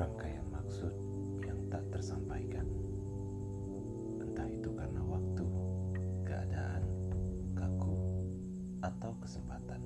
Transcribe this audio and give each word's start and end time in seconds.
rangkaian 0.00 0.48
maksud 0.48 0.96
yang 1.44 1.60
tak 1.68 1.84
tersampaikan. 1.92 2.64
Entah 4.16 4.48
itu 4.48 4.72
karena 4.72 5.04
waktu, 5.04 5.44
keadaan, 6.24 6.82
kaku, 7.52 8.00
atau 8.80 9.12
kesempatan. 9.20 9.84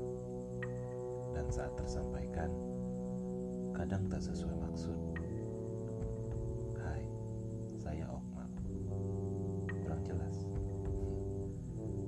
Dan 1.34 1.50
saat 1.50 1.74
tersampaikan, 1.74 2.46
kadang 3.74 4.06
tak 4.06 4.22
sesuai 4.22 4.54
maksud. 4.54 4.94
Hai, 6.78 7.02
saya 7.74 8.06
Okma. 8.06 8.46
Kurang 9.82 10.02
jelas. 10.06 10.46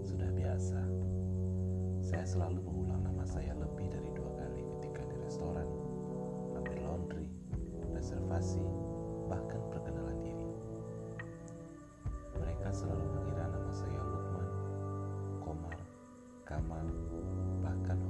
Sudah 0.07 0.31
biasa. 0.31 0.79
Saya 2.07 2.23
selalu 2.23 2.63
mengulang 2.63 3.03
nama 3.03 3.27
saya 3.27 3.51
lebih 3.59 3.91
dari 3.91 4.15
dua 4.15 4.31
kali 4.39 4.63
ketika 4.79 5.03
di 5.11 5.17
restoran 5.27 5.86
reservasi, 8.27 8.59
bahkan 9.31 9.63
perkenalan 9.71 10.19
diri. 10.19 10.51
Mereka 12.43 12.75
selalu 12.75 13.07
mengira 13.15 13.47
nama 13.47 13.71
saya 13.71 14.03
Lukman, 14.03 14.51
Komar, 15.47 15.79
Kamal, 16.43 16.87
bahkan 17.63 18.03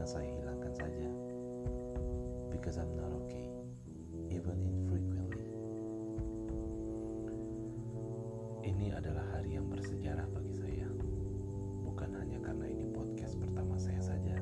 awalnya 0.00 0.16
saya 0.16 0.32
hilangkan 0.32 0.72
saja. 0.72 1.08
Because 2.48 2.80
I'm 2.80 2.88
not 2.96 3.12
okay, 3.20 3.52
even 4.32 4.56
infrequently. 4.64 5.52
Ini 8.64 8.96
adalah 8.96 9.28
hari 9.36 9.60
yang 9.60 9.68
bersejarah 9.68 10.24
bagi 10.32 10.56
saya. 10.56 10.88
Bukan 11.84 12.16
hanya 12.16 12.40
karena 12.40 12.64
ini 12.64 12.88
podcast 12.96 13.36
pertama 13.36 13.76
saya 13.76 14.00
saja, 14.00 14.40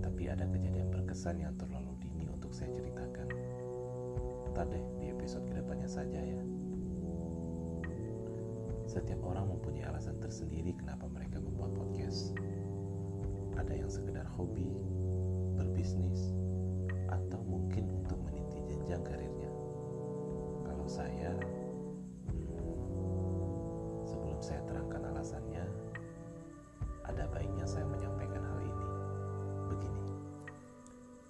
tapi 0.00 0.32
ada 0.32 0.48
kejadian 0.48 0.88
berkesan 0.88 1.44
yang 1.44 1.52
terlalu 1.60 1.92
dini 2.00 2.24
untuk 2.32 2.56
saya 2.56 2.72
ceritakan. 2.72 3.28
Ntar 4.56 4.72
deh 4.72 4.84
di 5.04 5.12
episode 5.12 5.44
ke 5.52 5.60
depannya 5.60 5.88
saja 5.88 6.16
ya. 6.16 6.40
Setiap 8.88 9.20
orang 9.20 9.52
mempunyai 9.52 9.84
alasan 9.84 10.16
tersendiri 10.16 10.72
kenapa 10.80 11.04
mereka 11.12 11.44
membuat 11.44 11.76
podcast. 11.76 12.32
Ada 13.60 13.76
yang 13.76 13.92
sekedar 13.92 14.24
hobi, 14.40 14.72
berbisnis, 15.52 16.32
atau 17.12 17.44
mungkin 17.44 17.92
untuk 17.92 18.16
meniti 18.24 18.56
jenjang 18.64 19.04
karirnya. 19.04 19.52
Kalau 20.64 20.88
saya, 20.88 21.36
sebelum 24.08 24.40
saya 24.40 24.64
terangkan 24.64 25.12
alasannya, 25.12 25.60
ada 27.04 27.28
baiknya 27.28 27.68
saya 27.68 27.84
menyampaikan 27.84 28.40
hal 28.40 28.64
ini. 28.64 28.88
Begini, 29.68 30.08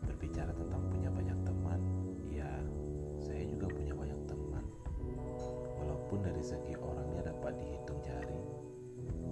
berbicara 0.07 0.55
tentang 0.55 0.87
punya 0.87 1.11
banyak 1.11 1.39
teman, 1.43 1.83
ya 2.31 2.47
saya 3.19 3.43
juga 3.43 3.67
punya 3.75 3.91
banyak 3.91 4.21
teman. 4.31 4.63
Walaupun 5.83 6.23
dari 6.23 6.47
segi 6.47 6.79
orangnya 6.79 7.27
dapat 7.35 7.59
dihitung 7.59 7.99
jari, 8.07 8.39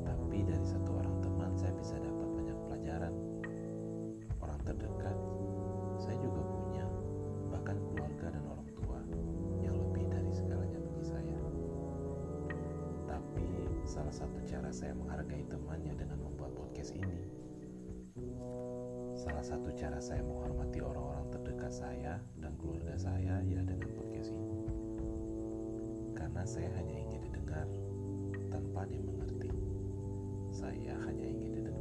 tapi 0.03 0.43
dari 0.43 0.67
satu 0.67 0.99
orang 0.99 1.23
teman 1.23 1.55
saya 1.55 1.71
bisa 1.78 1.94
dapat 1.94 2.18
salah 13.88 14.12
satu 14.12 14.37
cara 14.44 14.69
saya 14.69 14.93
menghargai 14.93 15.49
temannya 15.49 15.97
dengan 15.97 16.21
membuat 16.21 16.53
podcast 16.53 16.93
ini. 16.93 17.25
Salah 19.16 19.41
satu 19.41 19.72
cara 19.72 19.97
saya 19.97 20.21
menghormati 20.21 20.84
orang-orang 20.84 21.25
terdekat 21.32 21.72
saya 21.72 22.21
dan 22.37 22.53
keluarga 22.60 22.93
saya 23.00 23.41
ya 23.49 23.65
dengan 23.65 23.88
podcast 23.97 24.37
ini. 24.37 24.60
Karena 26.12 26.44
saya 26.44 26.69
hanya 26.76 26.97
ingin 27.00 27.21
didengar 27.32 27.65
tanpa 28.53 28.84
dimengerti. 28.93 29.56
Saya 30.53 30.93
hanya 31.09 31.25
ingin 31.25 31.56
didengar 31.56 31.78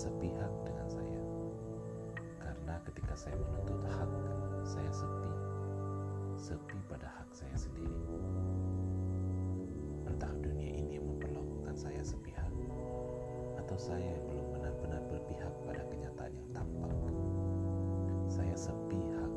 sepihak 0.00 0.48
dengan 0.64 0.88
saya. 0.88 1.20
Karena 2.40 2.80
ketika 2.88 3.12
saya 3.12 3.36
menuntut 3.36 3.84
hak, 3.84 4.08
saya 4.64 4.88
sepi, 4.88 5.32
sepi 6.40 6.78
pada 6.88 7.04
hak 7.20 7.28
saya 7.36 7.52
sendiri. 7.52 8.00
Entah 10.08 10.32
dunia 10.40 10.72
ini 10.72 10.96
memperlakukan 10.96 11.76
saya 11.76 12.00
sepihak, 12.00 12.48
atau 13.60 13.76
saya 13.76 14.00
yang 14.00 14.24
belum 14.24 14.46
benar-benar 14.56 15.04
berpihak 15.12 15.52
pada 15.68 15.84
kenyataan 15.92 16.32
yang 16.32 16.48
tampak. 16.56 16.96
Saya 18.32 18.56
sepihak. 18.56 19.32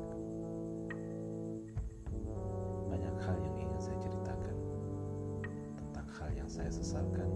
Banyak 2.87 3.15
hal 3.19 3.35
yang 3.35 3.55
ingin 3.67 3.81
saya 3.83 3.99
ceritakan 3.99 4.55
tentang 5.75 6.07
hal 6.07 6.29
yang 6.31 6.47
saya 6.47 6.71
sesalkan, 6.71 7.27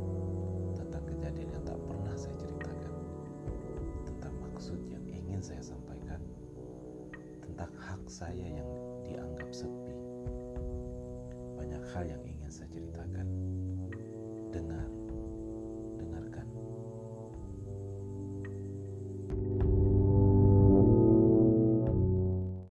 saya 8.18 8.50
yang 8.50 8.70
dianggap 9.06 9.54
sepi. 9.54 9.94
Banyak 11.54 11.84
hal 11.94 12.10
yang 12.10 12.24
ingin 12.26 12.50
saya 12.50 12.66
ceritakan. 12.74 13.30
Dengar 14.50 14.90